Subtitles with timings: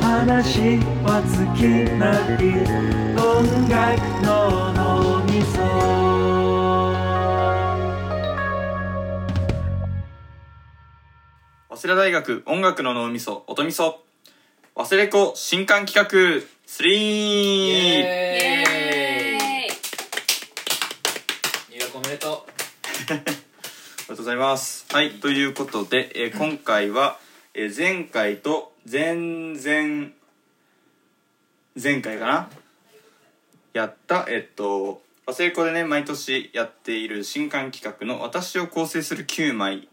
[0.00, 1.60] 話は尽き
[1.98, 2.40] ない
[3.16, 5.58] 音楽の脳みそ。
[11.70, 14.02] 早稲田大学音楽の脳みそ音みそ。
[14.74, 16.08] 忘れ子新刊企画
[16.66, 19.70] 3イイエエーイ。
[21.70, 22.46] ーイ入学おめでと
[23.10, 23.24] ありが
[24.08, 24.86] とうございます。
[24.92, 27.18] はい、ということで、えー今回は、
[27.54, 30.10] えー前回と前々
[31.82, 32.50] 前回かな？
[33.72, 39.88] やったえっと忘れ子でね毎年やっている新刊企画の「私を構成する9枚」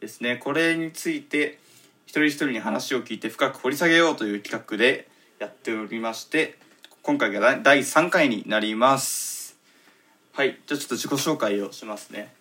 [0.00, 0.36] ですね。
[0.36, 1.58] これについて
[2.06, 6.58] 一人一人に話を聞いて深く掘り下げようという企画でやっておりまして
[7.02, 9.56] 今回が第3回になります。
[10.32, 12.32] はいじゃあちょっと自己紹介をしますね。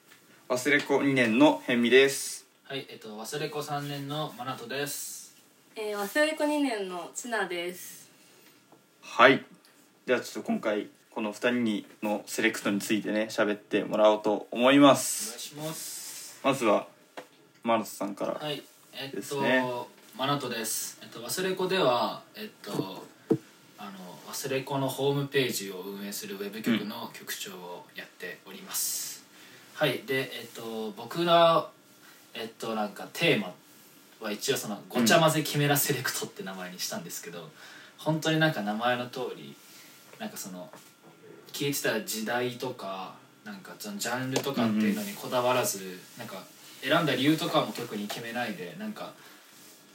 [0.47, 2.38] 忘れ子2年の辺見です。
[2.69, 5.35] はいえっと忘れ子3年のマナトです。
[5.75, 8.11] えー、忘れ子2年のツナです。
[9.01, 9.43] はい。
[10.05, 16.39] ではちょっと今回この2人にのセレクトについてね喋ってもらおうと思いまお願すいします。
[16.43, 16.85] まずは
[17.63, 18.61] マナトさんからはい
[18.93, 19.63] えっと、ですね。
[20.15, 20.99] マナトです。
[21.01, 23.03] えっと忘れ子ではえっと
[23.79, 23.91] あの
[24.31, 29.25] 忘れ子のホームページを運営するウェブ局の局長をやっております、
[29.73, 31.67] はいでえっと僕ら
[32.33, 33.53] えっとなんかテーマ
[34.19, 37.49] は一応そのごちゃ混ぜキメラセレクトって名前にしたんですけど、
[37.97, 39.55] 本当になんか名前の通り
[40.19, 40.69] なんかその
[41.51, 46.35] 聞いてた時代とかなんかそのジャンルとかっていうのにこだわらず、なんか
[46.81, 49.13] 選んだ理由とかも特に決めないでなんか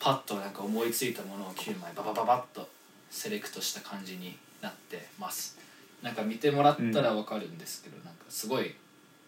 [0.01, 2.69] パッとなんか思いついたものを9枚ババババッと
[3.11, 5.59] セレクトした感じになってます。
[6.03, 8.75] なんか見てもらったらわかるんですけど、なんかすごい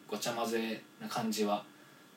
[0.08, 1.64] ごちゃ混ぜな感じは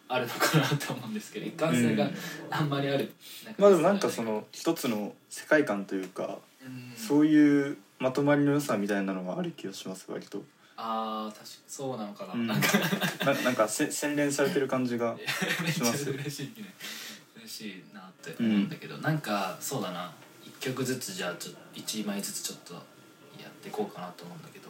[0.10, 2.10] あるのかなと思うんですけど一貫性が
[2.50, 3.14] あんまりある、
[3.58, 6.94] まあでもなんかその一つの世界観というかうん。
[6.96, 10.44] そういうまとまりの良さみたいなのがある気がします割と。
[10.78, 12.48] あー確かそうなのかな、うん。
[12.48, 12.68] なんか。
[13.26, 15.16] ななんかせ洗練されてる感じが
[15.62, 16.74] めっちゃします嬉しいね。
[17.38, 20.12] 嬉しいなって思うんだけど、なんかそうだな。
[20.46, 24.70] 一曲ずつじゃあちょっと1枚ずつちょっとやっていこうかなと思うんだけど。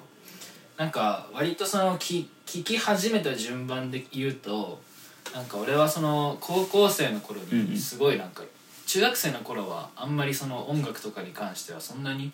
[0.78, 4.82] なんか割とそのき聴き始めた順番で言うと
[5.34, 8.44] なんか俺はその高校生の頃にすごいなんか、
[8.88, 12.32] 中学生の頃はあんまりその音楽とかに関してはそんなに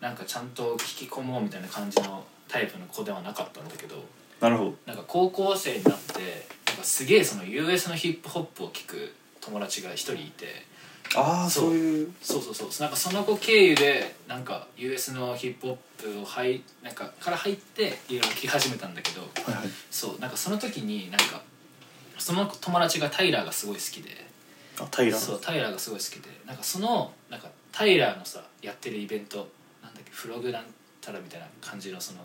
[0.00, 3.96] なんかちゃんと聴き込もうみたいな感じのタイプの子ではなかったんだけど
[4.40, 4.74] なるほど。
[4.86, 10.66] なんか高校生になってなんかすげえその US のヒップホップを聴く友達が一人いて
[11.16, 11.74] ああそうそう。
[11.74, 12.68] いうそうそうそう。
[12.80, 19.68] なんかその子経由でなんか US のヒップホップを入なんかから入っていろいろ聴き始めたんだけどはいはい。
[19.90, 21.42] そうなんかその時になんか
[22.18, 24.26] その友達がタイラーがすごい好きで。
[24.80, 26.28] あ平そうタイラーがすごい好きで。
[26.46, 29.48] なんかそのなんかタイラーのさやってるイベント
[29.82, 30.64] なんだっけフログなん
[31.00, 32.20] たらみたいな感じのその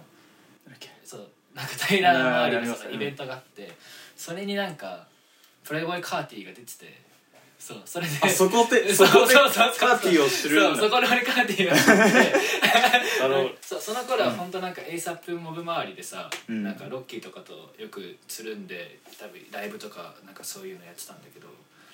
[1.03, 3.71] そうなんかタイラーの周りイベントがあって
[4.15, 5.07] それになんか
[5.63, 7.01] プレイボーイカーティーが出てて
[7.63, 8.11] そうそれで。
[8.21, 10.77] あ そこでそこでカーティーをするんだ。
[10.77, 12.33] そうそこで俺カーティーが出て
[13.23, 16.63] あの そうその頃は本当なんか ASAP モブ周りでさ、うん。
[16.63, 21.47] なんかロッキーとかとよくつるんで多分ライブとかなんかそういうのやってたんだけど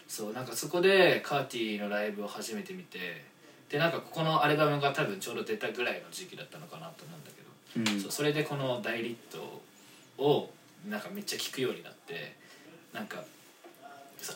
[0.08, 3.24] そうなんかそこでカーティーのライブを初めて見て
[3.70, 7.30] でなんかここのアルバムが多分ちょうど出たぐらいの時期だったのかなと思うんだ
[7.76, 8.02] けど、うん。
[8.02, 9.62] そうそれでこの大リット
[10.18, 10.52] を
[10.88, 12.34] なんかめっちゃ聴くようになって
[12.92, 13.24] なんか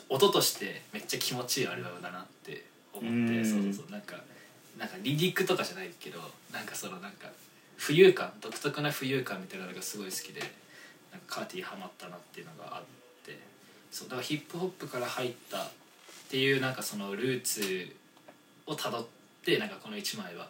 [0.08, 3.44] 音としてめっちゃ気持ちいいアルバムだなって思ってうん。
[3.44, 4.16] そうそうそうなんか
[4.78, 6.18] なんかリリックとかじゃないけど
[6.52, 7.28] なんかそのなんか
[7.78, 10.40] 浮遊感独特な浮遊感みたいなのがすごい好きで
[11.12, 12.82] なんかカーティーハマったなっていうのがあっ
[13.24, 13.38] て
[13.90, 15.68] そうだからヒップホップから入ったっ
[16.28, 17.94] ていうなんかそのルーツ
[18.66, 19.06] をたどっ
[19.44, 20.48] てなんかこの1枚は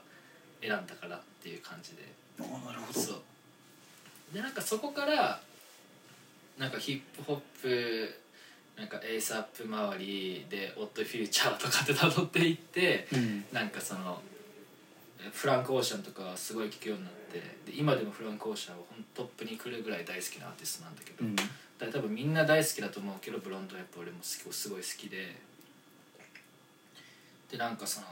[0.63, 2.03] 選んだからっていう感じで。
[2.41, 3.01] あなるほど。
[3.01, 3.23] そう。
[4.33, 5.41] でなんかそこから
[6.59, 8.21] なんかヒップホップ
[8.77, 13.45] なんか ASAP 周りでオッドフューチャーとかって辿っていってうん。
[13.53, 14.21] なんかその
[15.33, 17.39] フランク・オーシャンとかすごい聴くようになって
[17.71, 21.37] で今でもフランク・オーシャンはほんトップに来るぐらい大好きなアーティストなんだけど、うん。
[21.37, 21.53] だか
[21.87, 25.37] ら多分みんな大好きだと思うけどブロンドはやっぱ俺も好きすごい好きで
[27.51, 28.07] でなんかその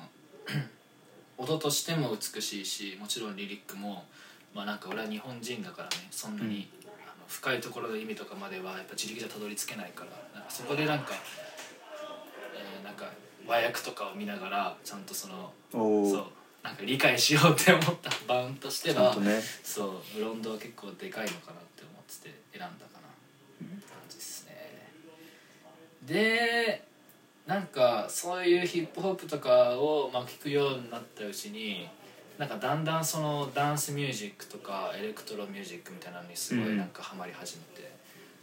[1.39, 4.05] 音としても美しいしもちろんリリックも
[4.55, 6.82] まあなんか俺は日本人だからねそんなに、あの
[7.29, 11.15] 深いところの意味とかまではやっぱ自力じゃたどり着けないからなんかそこでなんか、
[12.55, 13.07] えーなんか
[13.47, 16.25] 和訳とかを見ながらちゃんとそのおそう
[16.63, 19.43] なんか理解しようって思った 版としてはね。
[19.65, 23.09] そうブロンドは結構でかいのかなって思ってて選んだかな、
[23.61, 24.93] 感じですね。
[26.03, 26.85] で
[27.47, 31.89] なんかそういうヒップホップとかをまあ聞くようになったうちに
[32.39, 37.91] なんかだんだんそのダンスミュージックとかエレクトロミュージックみたいなのにすごいなんかハマり始めて、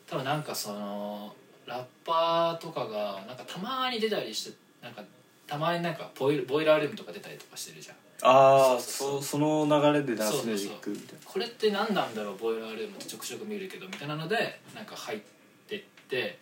[0.08, 5.04] 多分なんかそのラッパーとかがなんかたまに出たりしてなんか
[5.48, 7.96] たまになんかボイルボイラールームとか出たりとかしてるじゃん。
[8.22, 10.90] ああそその流れでダンスミュージック。
[10.90, 15.20] みたいなこれって何なんだろうボイラールームってちょくちょく見るけどみたいなのでなんか入っ
[15.68, 16.40] てって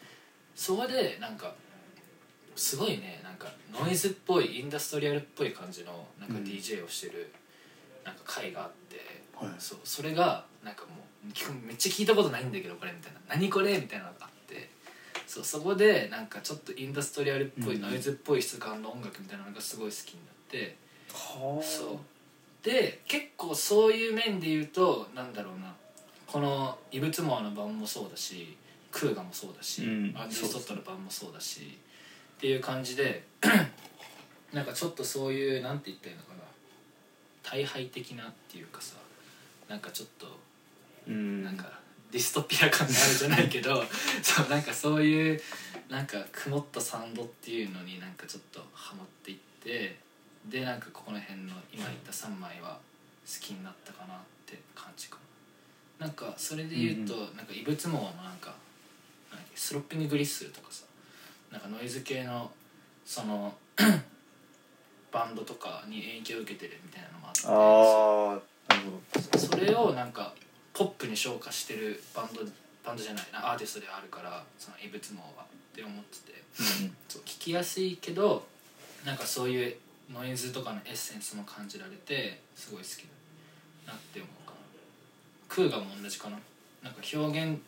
[0.56, 1.54] そこでなんか
[2.58, 6.44] すごいねなんかノイズっぽいインダストリアルっぽい感じのなんかうん。
[6.44, 7.32] DJ をしてる
[8.04, 8.98] なんか回があって、
[9.36, 9.54] はい。
[9.60, 13.20] そうそれがなんかもうめっちゃ聞いたことないんだけどこれみたいな。
[13.30, 14.70] 何これみたいなのがあって
[15.28, 17.82] そうそこでなんかちょっとインダストリアルっぽい、うん。
[17.82, 20.78] ノイズっぽい質感の音楽みたいなのがすごい好きになって。
[21.14, 21.98] はそう。
[22.64, 25.76] で結構そういう面で言うとなんだろうな。
[26.26, 28.58] この「異物モア」の版もそうだし
[28.92, 30.14] クーガもそうだし、うん。
[30.18, 31.78] アンディ・ストットの版もそうだし
[32.38, 33.24] っていう感じで
[34.54, 36.38] なんかちょっとそういうなんて言ったらいいのかな。
[37.42, 38.96] 大敗的なっていうかさ
[39.68, 40.28] なんかちょっと
[41.08, 41.44] うん。
[41.44, 41.80] なんか
[42.12, 43.84] ディストピア感があるじゃないけど
[44.22, 45.42] そうなんかそういう
[45.90, 49.98] なんか曇ったサウンドっていうのになんかちょっとハマっていって
[50.46, 52.80] でなんかここの辺の今言った3枚は
[53.26, 55.18] 好きになったかなって感じか
[56.00, 56.06] な。
[56.06, 58.56] なんかそれで言うと、なんか異物網のなんか
[59.56, 60.84] スロッピンググリッスルとかさ
[61.52, 62.52] なんかノイズ系の
[63.06, 63.54] その
[65.12, 67.42] バンドとかに影響を受けてるみたいなのもあって。
[67.48, 68.92] ああなる
[69.32, 70.34] ほそれをなんか
[70.74, 72.42] ポップに昇華してるバンド
[72.84, 76.38] バンドじゃないなアーティストであるからその異物網はって思ってて。
[77.08, 78.44] そう聞きやすいけど
[79.06, 79.76] なんかそういう
[80.12, 83.06] ノイズとかのエッセンスも感じられてすごい好き
[83.86, 84.58] だなって思うかな。
[85.48, 86.40] クーガも同じかな。
[86.82, 87.60] なんか表現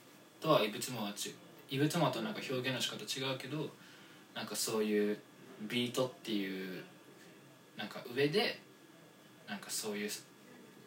[0.42, 1.36] とは異物網はち
[1.70, 3.70] 異物網となんか表現の仕方違うけど
[4.34, 5.18] なんかそういう
[5.62, 6.84] ビートっていう
[7.78, 8.60] なんか上で
[9.48, 10.10] なんかそういう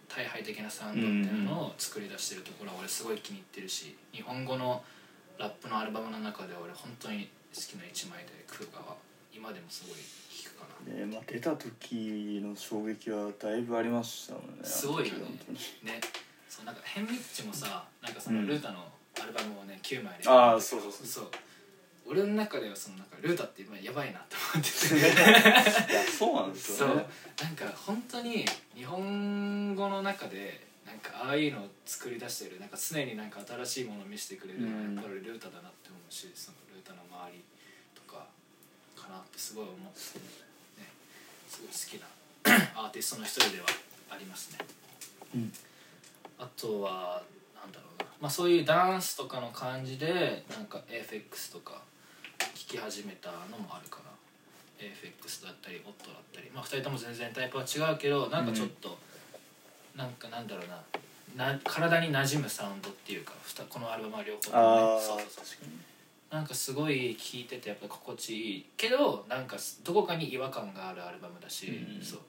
[0.08, 4.82] 大敗的なサウンドみたいなのを作り出してるところは俺すごい気に入ってるし日本語の
[5.38, 8.96] ラップのアルバムの中で俺本当に好きな一枚でクーガは
[9.34, 9.96] 今でもすごい
[10.30, 10.92] 聴くかな。
[10.92, 15.20] どねまあ出た時の衝撃はだいぶありましたもんねすごいよね。
[15.82, 16.00] ね。
[16.48, 18.46] そうなんかヘンミッチもさなんかそのうん。
[18.46, 18.84] ルータの
[19.22, 20.24] アルバムをね9枚で。
[20.26, 21.06] あーそうそうそう。
[21.06, 21.30] そう。
[22.04, 24.96] 俺の中ではそのなんかルータって今やばいなって思ってて。
[25.92, 26.88] いやそうなんですそう。
[26.88, 27.06] よね
[27.40, 34.94] なんか本当に日本語の中でなんかああいうのを作り出してるなんか常になんか新しいものを見せてくれるのはうん。
[34.96, 37.44] やっぱりルータだなって思うしそのルータの周り
[37.94, 38.26] とか
[39.00, 40.18] かなってすごい思って、
[40.80, 40.88] ね、
[41.48, 42.06] すごい好きな
[42.82, 43.66] アーティストの一人では
[44.10, 44.58] ありますね。
[45.36, 45.52] うん。
[46.38, 47.22] あとは
[47.54, 47.91] なんだろう。
[47.91, 47.91] な、
[48.22, 51.82] まあ、そういうダンスとかの感じでなんか AFX とか
[52.38, 54.10] 聴き始めたのもあるかな。
[54.78, 56.48] AFX だったりオットだったり。
[56.54, 58.96] まあ2人とも全然タイプは違うけどなんかちょっと、
[59.96, 61.52] なんかなんだろうな。
[61.52, 63.32] な体に馴染むサウンドっていうか
[63.68, 65.02] このアルバムは両方ともね。
[65.02, 65.44] そうそうそう。
[65.44, 65.72] 確かに。
[66.30, 72.20] なんかすごい聴いててやっぱ心地いいけどなんかどこかに違和感があるアルバムだし、うんそう。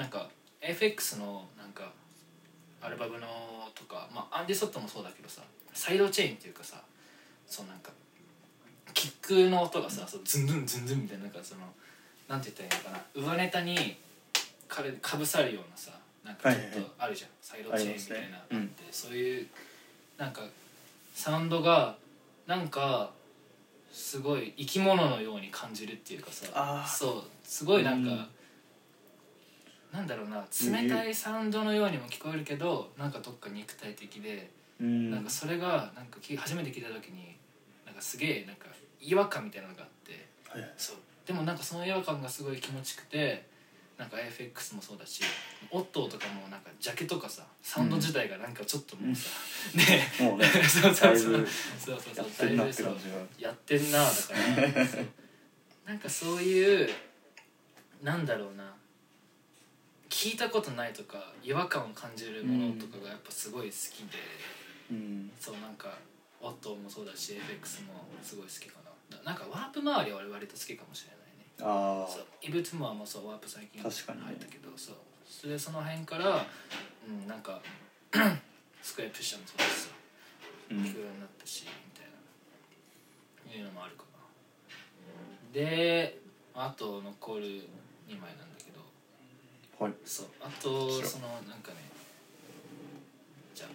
[0.00, 0.30] なんか
[0.62, 1.92] FX のなんか
[2.80, 3.26] アルバムの
[3.74, 5.42] とか、まあ、アンディ・ソットもそうだけどさ
[5.72, 6.80] サイドチェーンっていうかさ
[7.46, 7.90] そうなんか
[8.94, 11.62] キックの音がさそうズンズンズンズンみたいななんかその
[12.28, 13.96] なんて言ったらいいのかな上ネタに
[14.68, 15.92] かれかぶさるようなさ
[16.24, 18.66] なんかちょっとあるじゃん、サイドチェーンみたいな。
[18.90, 19.46] そういう
[20.18, 20.42] なんか
[21.14, 21.96] サウンドが
[22.48, 23.12] なんか
[23.92, 28.26] すごい生き物のように感じるっていうかさそうすごいなんか、うん
[29.96, 35.10] なんだろうな冷たいサウンドのようにも聞こえるけどなんかどっか肉体的で、うん。
[35.10, 37.34] なんかそれがなんかき初めて聞いた時に
[37.86, 38.66] なんかすげえなんか
[39.00, 40.60] 違和感みたいなのがあってはい。
[40.60, 40.96] はいそう。
[41.26, 43.46] でもなんかその違和感がすごい気持ちよくて
[43.96, 45.22] なんか FX もそうだし
[45.70, 49.30] オットーとかもなんかジャケとかさサウンド自体がなんかちょっともうさ、
[49.74, 51.46] ねもうね そうそうそう。
[51.78, 52.96] そうそうそうだいぶそう。
[53.38, 54.84] やってんなだから。
[55.88, 56.90] なんかそういう
[58.02, 58.75] なんだろうな
[60.16, 64.16] 聞いたことないとか違和感を感じるものとかがやっぱすごい好きで、
[64.90, 65.30] うん。
[65.38, 65.92] そうなんか
[66.40, 67.92] オットーもそうだし FX も
[68.22, 68.80] すごい好きか
[69.10, 69.18] な。
[69.18, 71.44] だなんかワープ周りは俺割と好きかもしれないね。
[71.60, 74.32] あそうイブツモアもそうワープ最近入確かにね。
[74.32, 74.96] ったけどそう。
[75.28, 76.46] それでその辺から
[77.06, 77.60] うんなんか
[78.80, 79.88] スクエアプッシャーもそうだしさ
[80.70, 82.08] あ聞くようになったしみたい
[83.52, 84.24] ないうのもあるかな。
[85.52, 86.18] で
[86.54, 87.44] あと残る
[88.08, 88.55] 2枚なんだ
[89.78, 89.92] はい。
[90.04, 90.26] そう。
[90.40, 91.78] あとそのなんかね
[93.54, 93.68] じゃあ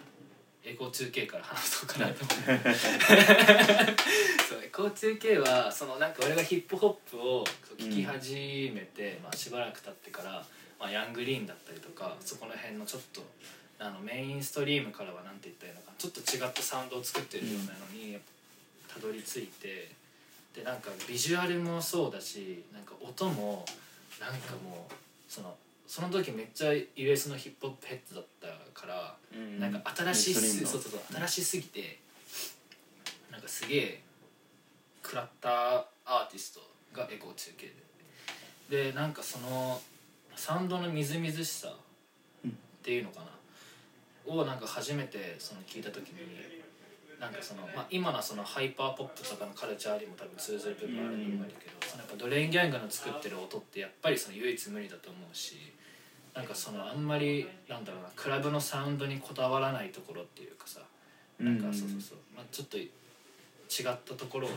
[0.64, 2.74] エコー 2K から話そうかなと思って
[4.48, 10.46] そうエコー 2K はそのなんか俺がヒップホップをそう聞き始めて、まあ、しばらく経ってから、
[10.78, 13.24] まあ、ヤングリーンだったりとかそこの辺のちょっと
[13.78, 15.96] あのメインストリームからはなんて言ったらいいのかな。
[15.98, 18.18] ちょっと違ったサウンドを作ってるようなのに
[18.92, 19.90] たどり着いて
[20.54, 23.64] でなんかビジュアルもそうだしなんか音も
[24.20, 24.92] なんかもう
[25.28, 25.56] その
[25.86, 29.60] その時めっちゃ US のヒップホップヘッドだったから、うん。
[29.60, 32.00] なんか新しいそうそうそう新しすぎて
[33.30, 34.02] なんかすげえ
[35.04, 36.60] 食らったアーティスト
[36.92, 37.66] がエコー中継
[38.70, 38.86] で。
[38.88, 39.80] でなんかその
[40.34, 42.50] サウンドのみずみずしさっ
[42.82, 43.26] ていうのかな、
[44.32, 46.61] をなんか初めてその聞いた時に
[47.22, 55.54] なんかその、まあ、今のそのハイパーポップとかのカルチャーにも多分通ずる部分あると思うんだけど、そのやっぱドレイン・ギャングの作ってる音ってやっぱりその唯一無二だと思うし
[56.34, 60.80] なんかそのあんまりなんだろうなクラブのサウンドにこだわらないところっていうかさ
[61.38, 62.88] なんかそうそうそう、まあ、ちょっと違っ
[64.04, 64.48] たところ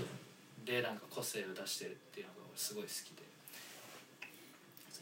[0.65, 3.25] でなんか個性を出してるっていうのが俺すごい好きで。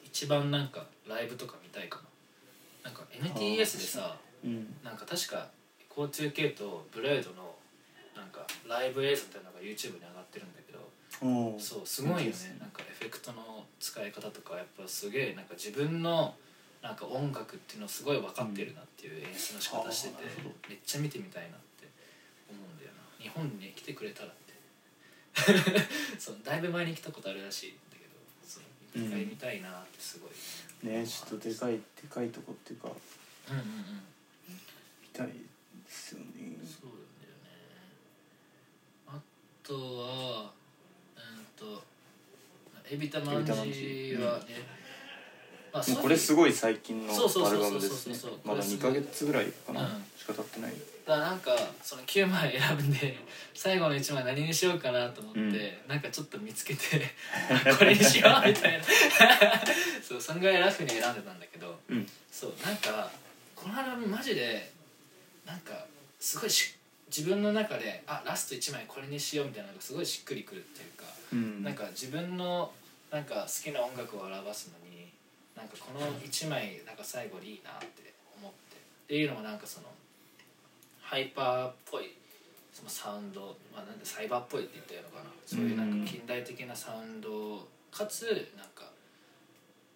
[0.05, 1.99] 一番なんかライブとか見たいか
[2.83, 4.75] ななんか NTS でさうん。
[4.83, 5.47] なんか確か
[5.95, 7.55] 交通系とブレードの
[8.15, 16.33] なんかライブ映像みたいなのが YouTube に上がってるんだけどそうすごいよねなんかエフェクトの使い方とかやっぱすげえなんか自分の
[16.81, 20.23] なんか音楽っていうのすごい分かってるなっていう演出の仕方してて、
[20.67, 21.87] めっちゃ見てみたいなって
[22.51, 24.53] 思うんだよな日本に来てくれたらって
[26.19, 28.63] そうだいぶ前に来たことあるらしいんだけどそう
[28.95, 30.31] 一回見たいなってすごい、
[30.91, 32.89] ねちょっとでかいでかいとこっていうか
[33.49, 34.03] うんうんうん
[35.01, 35.29] 見たい
[35.93, 36.25] ですよね。
[36.65, 36.89] そう
[37.21, 37.53] だよね。
[39.07, 39.21] あ
[39.63, 40.51] とは
[41.15, 41.83] うんと
[42.89, 44.45] エビタマンジジはね、
[45.71, 47.17] まあもうこれすごい最近のア
[47.51, 48.15] ルバムですね。
[48.15, 49.87] そうそうそうまだ2ヶ月ぐらいかな、うん。
[50.17, 50.73] しか経ってない。
[51.05, 51.51] だからなんか
[51.83, 53.17] その9枚選んで
[53.53, 55.59] 最後の1枚何にしようかなと思って、うん。
[55.87, 56.81] なんかちょっと見つけて
[57.77, 58.83] これにしようみたいな。
[60.03, 62.09] そうそんぐらいラフに選んでたんだけどうん。
[62.31, 63.11] そうなんか
[63.55, 64.73] このアルバムマジで
[65.45, 65.85] なんか
[66.19, 66.75] すごいし
[67.15, 71.63] 自分の中であラスト1枚これにしようみたいなのがすごいしっくりくるっていうか、うん。
[71.63, 72.71] なんか自分の
[73.11, 75.11] なんか好きな音楽を表すのに
[75.55, 79.87] なんかこの1枚なんか最後でいいなって思ってっていうのもなんかその
[81.01, 82.15] ハイパーっぽい
[82.73, 85.29] そのサウンド、まあ、なんでサイバーっぽいって言ったらいいのかな。
[85.45, 88.25] そういうなんか近代的なサウンドかつ
[88.57, 88.89] なんか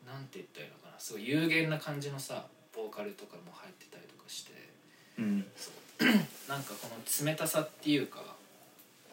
[0.05, 0.99] なんて言ったらいいのかな。
[0.99, 4.53] すごい有限な感じのさボーカルとかも入ってたりとかして
[5.17, 5.45] うん。
[6.47, 8.21] なんかこの冷たさっていうか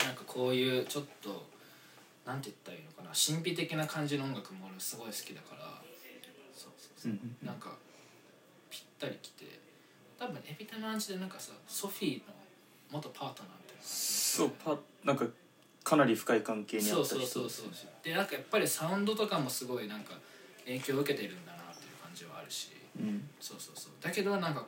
[0.05, 1.47] なんかこういうちょっと
[2.27, 5.83] なんて言ったらいいのかな神秘的な感じの音楽も俺すごい好きだから
[6.55, 7.13] そうそうそう。
[7.13, 7.71] うんなんか
[8.71, 9.59] ぴったりきて
[10.19, 12.35] 多分エビタのアンチでなんかさソフィーの
[12.91, 15.27] 元パートナーみたいなそうパなんか
[15.83, 20.15] かなり深い関係にあそうった人そうそうそうでなんかやっぱりサウンドとかもすごいなんか
[20.65, 22.71] 影響を受けてるんだなっていう感じはあるし。
[22.99, 23.29] うん。
[23.41, 23.93] そうそうそう。
[24.01, 24.67] だけどなんか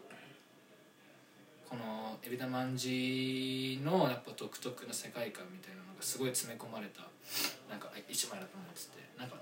[1.69, 7.03] このエビダマンジのやっぱ独特の世界観みたいなのがすごい詰め込まれた
[7.69, 9.37] なんか一枚だと思っててなんか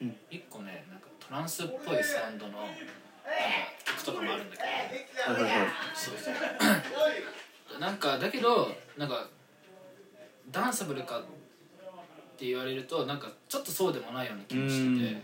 [0.00, 0.16] うん。
[0.30, 2.74] 一個ねなんかトランスっぽいサウンドのなんか
[3.84, 7.80] 曲とかもあるんだけどはいはいはいそうそう。
[7.80, 8.68] なんかだけど
[8.98, 9.26] なんか
[10.50, 11.22] ダンサブルかっ
[12.36, 15.18] て言われるとなんかちょっとそうでもないような気もしててうん。
[15.18, 15.22] っ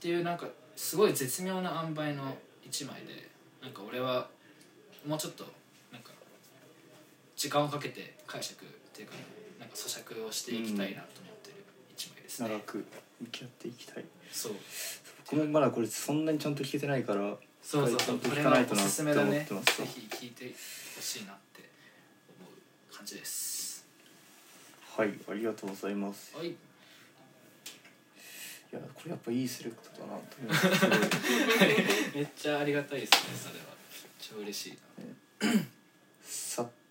[0.00, 0.46] ていうなんか
[0.76, 3.30] すごい絶妙な塩梅の一枚で
[3.62, 4.26] なんか俺は
[5.06, 5.44] もうちょっと
[7.44, 9.12] 時間をかけて解釈っていうか
[9.60, 11.56] なんか咀嚼をしていきたいなと思ってる
[11.94, 12.86] 一枚ですね、長く
[13.20, 14.04] 向き合っていきたい。
[14.32, 14.52] そう。
[15.30, 18.18] 僕もまだこれそんなにちゃんと聞けてないからそうそうそう。
[18.18, 19.46] これはおすすめだね。
[19.46, 20.54] ぜひ聞いて
[20.96, 21.68] ほしいなって
[22.40, 23.84] 思う感じです。
[24.96, 26.34] はいありがとうございます。
[26.34, 26.46] はい。
[26.48, 26.56] い
[28.72, 33.66] やこれやっぱいいセレクトだなと思い めっちゃありがたいですねそれは。
[34.18, 35.52] 超嬉しいな。
[35.52, 35.58] さ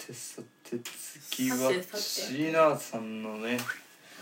[0.07, 0.77] てさて
[1.31, 1.83] 次はさて。
[1.83, 3.57] さてシーナーさんのね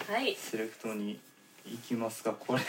[0.08, 0.36] はい。
[0.36, 1.20] セレクトに
[1.66, 2.68] 行きますがこれこ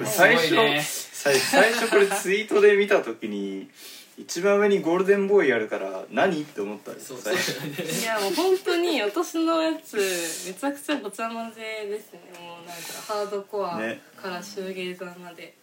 [0.00, 0.82] れ最初いね。
[0.82, 3.68] 最最初これツイートで見た時に
[4.16, 6.42] 一番上にゴールデンボーイあるから何？
[6.42, 7.08] って思ったんです。
[7.08, 8.02] そう最そう初。
[8.02, 12.20] いやもう本当に私のやつめちゃくちゃごちゃ混ぜですね。
[12.40, 12.72] もうなんか
[13.06, 14.00] ハードコアね。
[14.16, 15.54] からシューゲーザーまで、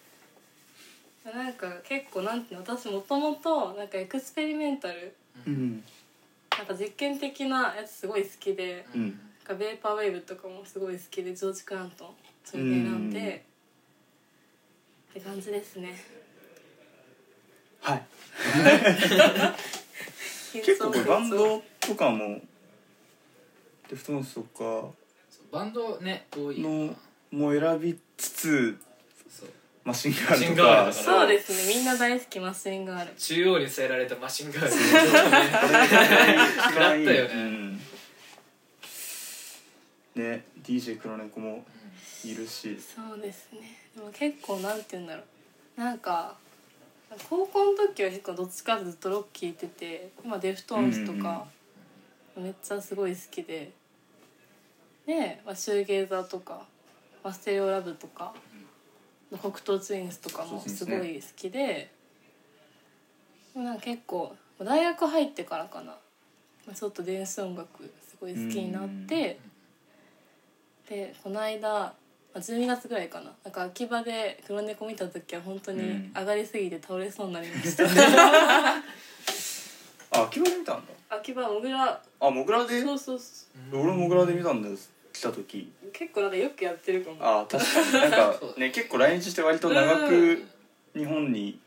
[1.23, 5.15] なんか結構なんていうの私もともとなんかエクスペリメンタル
[5.47, 5.83] うん
[6.57, 9.01] なんか実験的なやつすごい好きで、うん。
[9.01, 12.07] なんかベーパーウェーブとかもすごい好きでジョージ・クラントン
[12.43, 13.25] それで選んで、うん。
[13.25, 15.95] って感じですね。
[17.81, 18.05] はい。
[20.53, 22.41] 結構これバンドとかも
[23.89, 24.89] デフトーンズとか
[25.51, 26.93] バンドね多いよのな
[27.31, 28.77] も選びつつ
[29.29, 29.49] そう
[29.83, 30.91] マシンガールとか。
[30.93, 31.73] そうですね。
[31.75, 33.13] みんな大好きマシンガール。
[33.15, 34.69] 中央に据えられたマシンガール。
[34.69, 37.01] ちょっとね。
[37.03, 37.33] ったよね。
[37.33, 37.77] うん。
[40.15, 41.65] ね DJ 黒猫も
[42.23, 42.77] いるし。
[42.79, 43.79] そうですね。
[43.95, 45.23] でも結構なんて言うんだろ
[45.77, 45.79] う。
[45.79, 46.35] なんか
[47.29, 51.45] 高校の時は結構どっちかっていうとずっとロッキー聴いてて今デフトーンズとか
[52.37, 53.71] めっちゃすごい好きで
[55.05, 56.65] で、まあ、シューゲーザーとか、
[57.23, 58.33] まあ、ステレオラブとか
[59.37, 61.91] 北東ツインスとかもすごい好きで
[63.55, 65.91] なんか結構大学入ってからかな。
[66.67, 69.39] まあちょっと電子音楽すごい好きになって
[70.89, 71.93] でこの間ま
[72.35, 73.31] あ12月ぐらいかな。
[73.43, 76.13] なんか秋葉で黒猫見た時は本当にうん。
[76.15, 77.83] 上がりすぎて倒れそうになりました、
[80.11, 80.93] あ秋葉で見たんだ。
[81.09, 82.81] 秋葉もぐらあモグラで？
[82.81, 84.75] そうそうそ俺もモグラで見たんだよ
[85.13, 85.71] 来た時。
[85.85, 87.17] う結構なんかよくやってるかも。
[87.21, 87.91] あ確かに。
[87.93, 90.43] なんか ね結構来日して割と長く
[90.95, 91.59] 日本に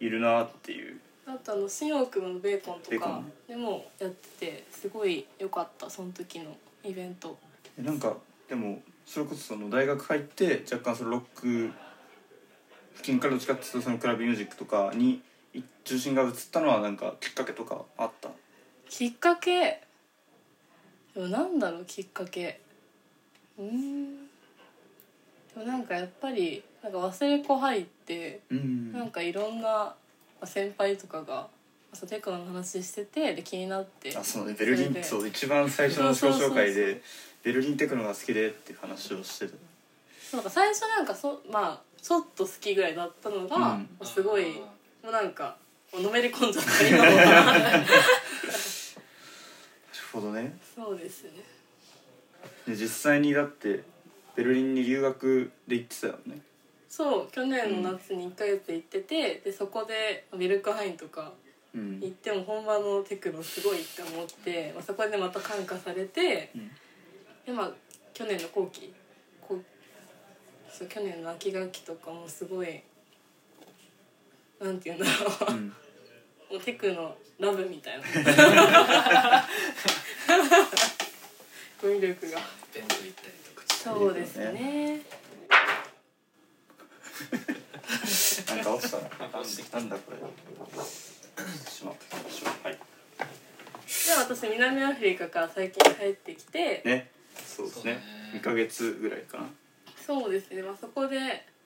[0.00, 1.00] いるなっていう。
[1.26, 7.38] あとあの新大久保のベーコンとかでもやっててすごい良かったその時のイベント。
[7.78, 8.16] えなんか
[8.48, 11.70] でもそれこそその大学入って若干そのロック
[12.96, 15.22] 付近からどっちかっていうとそのクラブミュージックとかに
[15.54, 18.30] い重心が移ったのはなんかきっかけとかあった？
[18.88, 19.80] きっかけ？
[21.14, 22.60] でもなんだろうきっかけ
[23.60, 24.16] うーん。
[25.54, 28.92] でもなんかやっぱりなんか忘れ子入ってうん。
[28.92, 29.94] なんかいろんなま
[30.40, 31.46] あ先輩とかが
[31.92, 34.16] そうテクノの話しててで気になって。
[34.16, 34.54] あそうね。
[34.58, 36.50] ベルリンそう一番最初のそうそうそうそう。
[36.52, 37.02] 紹介で
[37.42, 39.54] ベルリンテクノが好きでっていう話をしてた。
[40.36, 44.06] なんか最初なんかそまあちょっと好きぐらいだったのが、うん。
[44.06, 44.52] すごい
[45.02, 45.56] もうなんか
[45.92, 47.84] もうのめり込んじゃった今は なる
[50.12, 50.56] ほどね。
[50.74, 51.30] そうですね
[52.70, 53.82] で実際にだって
[54.36, 56.40] ベルリンに留学で行ってたよね。
[56.88, 61.32] そう去年の夏に1ヶ月行ってて、でそこでミルクハインとか
[61.74, 62.00] うん。
[62.00, 66.70] 行っても本場のテクノすごいって思って、まあ、そこでまた感化されて、うん。
[67.46, 67.72] でまあ
[68.12, 68.92] 去年の後期
[70.70, 72.82] そう去年の秋学期とかもすごい
[74.60, 75.06] なんて言うんだ
[75.48, 75.68] ろう、うん。
[76.50, 78.04] もうテクノラブみたいな
[81.82, 82.42] 語彙力がイ
[82.74, 85.00] ベント行ったりとかそうですね。
[88.48, 88.90] なんか落ち
[89.70, 89.82] たな。
[89.82, 90.18] なんだこれ。
[91.70, 92.16] しまった
[92.68, 92.76] はい。
[92.76, 92.80] で
[94.18, 97.82] 私南アフリカから最近帰ってきてねそうですね。
[97.82, 98.02] そうね
[98.34, 99.44] 2ヶ月ぐらいかな。
[100.06, 101.18] そうですね、まあ、そこで、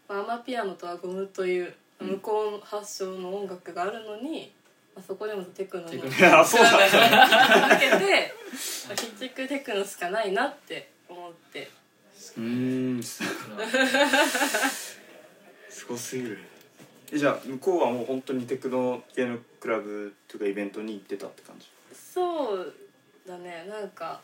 [0.08, 4.63] まあ、アマピアノとアゴムといううん向こう発祥の音楽があるのに、ま
[4.96, 11.70] あ、そこでもテクノのテクノいやそうけて、まあ、結局テクノしかないなって思って。
[12.36, 13.22] うーんす
[15.68, 16.38] すごすぎる。
[17.12, 21.66] えじゃあ向こうはもう本当にテクノ系のクラブというかイベントに行ってたって感じ？
[21.94, 22.74] そう
[23.26, 23.66] だね。
[23.68, 24.20] なんか、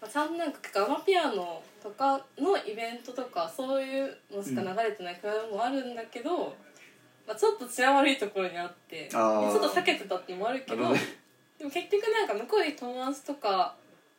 [0.00, 6.54] まあ、ちゃんとなんかアマピアノとかのイベントとかそういうのしか流れてないクラブもあるんだけど、
[7.28, 11.00] まあ、ちょっと治安悪いところにあってちょっと避けてたっていうのもあるけどなるほど
[11.58, 13.74] でも結局なんか向こうに友達とか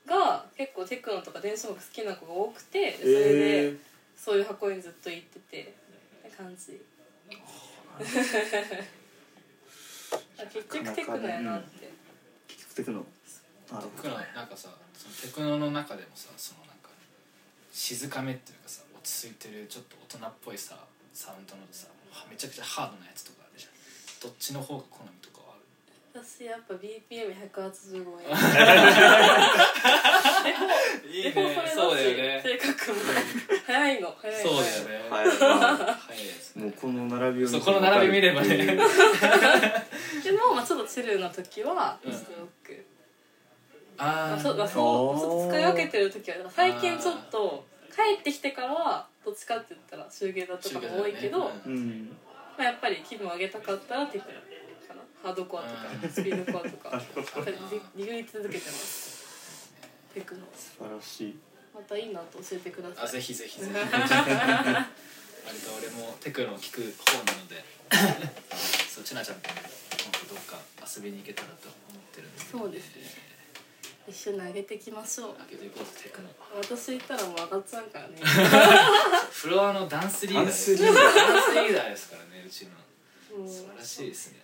[0.06, 3.74] が結構テクノとか電子音楽好きな子が多くてでそれでえ
[4.16, 6.80] そういう箱にずっと行っててって感じ。
[10.54, 11.90] 結局テクノやなって。
[12.48, 13.06] 結局テクノ。
[13.70, 16.90] テクノなんかさそのテクノの中でもさそのなんか
[17.72, 20.78] 静かめっていうかさ落ち着いてるちょっと大人っぽいさ
[21.14, 21.88] サウンドのさ
[22.30, 23.72] めちゃくちゃハードなやつとかあるじゃん。
[24.22, 26.22] どっちの方が好みとかはある？
[26.24, 28.30] 私やっぱ BPM185 円
[31.10, 32.98] いでもそうだよね性格も
[33.66, 35.32] 早いの早いのそうだよねどはいま
[35.92, 36.64] あ早いですね。
[36.66, 38.58] もうこの並びをそうこの並び見ればね。
[38.66, 38.84] でも、
[40.56, 42.86] まあ、ちょっとチルな時はストロック、
[43.98, 45.20] まああ、そうまあーそうあー。
[45.20, 51.52] ちょっと使い分けてる時は最近ちょっと帰ってきてからはどっちかって言ったら集芸だとかも多いけど、ね。
[51.68, 52.18] うん。
[52.58, 55.02] まあ、やっぱり気分上げたかったらテクノかな。
[55.22, 56.10] ハードコアとかうん。
[56.10, 56.90] スピードコアとか。
[56.90, 57.52] なるほど
[57.96, 59.72] リリグり続けてます
[60.16, 61.36] テクノ素晴らしい
[61.76, 63.06] またいいなと教えてください。
[63.06, 63.72] あぜひぜひぜひ。
[63.78, 67.64] 割と俺もテクノを聞く方なので
[68.90, 72.42] そうちなちゃんと今度どっか遊びに行けたらと思ってるんで。
[72.42, 73.30] そうですね
[74.10, 75.34] 一緒に上げていきましょう。
[75.36, 76.02] 開けていこうと？
[76.02, 76.30] テクノ
[76.62, 78.16] 私行ったらもう上がっちゃうからね。
[79.32, 80.78] フロアのダンスリーダーです。
[80.78, 82.72] ダンスリーダーダンスリーダーですからねうちの。
[83.48, 84.40] 素晴らしいですね。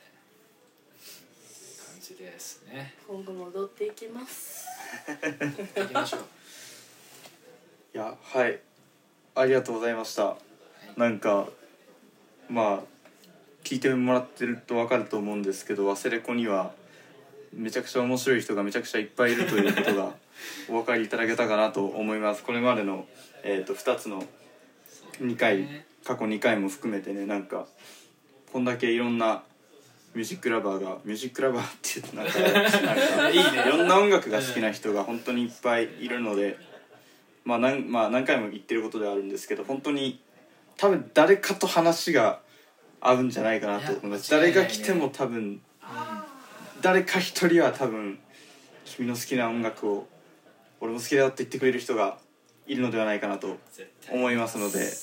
[1.92, 2.94] 感じじですね。
[3.08, 4.66] 今後も踊っていきます。
[5.76, 6.22] 行きましょう。
[7.94, 8.60] いやはい。
[9.36, 10.38] ありがとうございました。
[10.96, 11.48] なんか
[12.50, 12.80] まあ
[13.64, 16.72] 聞いてもらってると分かると思うんですけど忘れ子には
[17.56, 20.14] めちゃくちゃ面白い人がめちゃくちゃいっぱいいるということが
[20.70, 22.44] お分かりいただけたかなと思います。
[22.44, 23.06] これまでの、
[23.44, 24.24] えー、と2つの
[25.20, 27.66] 2回過去2回も含めてねなんか
[28.52, 29.44] こんだけいろんな
[30.14, 33.44] ミュージックラバーがミュージックラバーって言うとなんかいいね。
[33.68, 36.58] いろんな音楽が好きな人が本当にいっぱいいるので、
[37.44, 40.22] まあ何まあ、何回も言ってることではあるんですけど本当に
[40.78, 42.40] 多分誰かと話が
[43.02, 44.34] 合うんじゃないかなと思います。
[44.34, 44.54] いいないね。
[44.56, 45.62] 誰が来ても多分
[46.86, 48.20] 誰か一人は多分
[48.86, 50.08] 君の好きな音楽を
[50.80, 52.20] 俺も好きだよって言ってくれる人が
[52.68, 53.58] いるのではないかなと
[54.12, 54.94] 思いますので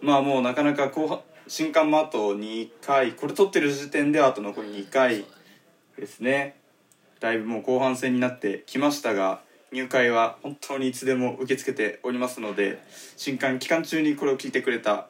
[0.00, 5.24] まあもうなかなか後半新刊もあと2回これ撮ってる時点ではあと残り2回
[5.98, 6.54] ですね。
[7.18, 12.80] だいぶもう後半戦になってきましたが入会は本当にいつでも受け付けておりますので
[13.16, 15.08] 新刊期間中にこれを聞いてくれた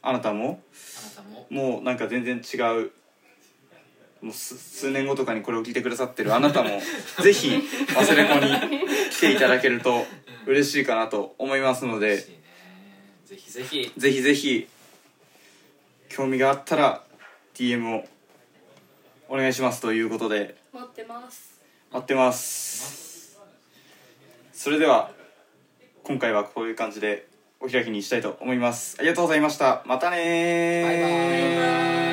[0.00, 1.46] あなたもあなたも。
[1.50, 2.56] もうなんか全然違
[2.86, 2.92] う
[4.22, 6.80] もう数数年後とかにこれを聞いてくださってるあなたも
[7.22, 10.06] ぜひ忘れ子に来ていただけると
[10.46, 12.16] 嬉しいかなと思いますので。
[12.16, 12.22] ね。
[13.26, 13.92] ぜひぜひ。
[13.96, 14.68] ぜひぜひ
[16.08, 17.02] 興味があったら
[17.54, 18.04] DM を
[19.28, 20.56] お願いしますということで。
[20.72, 21.60] 待ってます。
[21.92, 23.38] 待ってます。
[24.52, 25.12] それでは
[26.02, 27.26] 今回はこういう感じで
[27.60, 28.96] お開きにしたいと思います。
[28.98, 29.82] ありがとうございました。
[29.86, 30.84] またねー。
[30.84, 32.09] バイバーイ